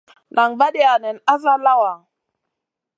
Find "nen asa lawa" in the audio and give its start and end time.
1.03-1.93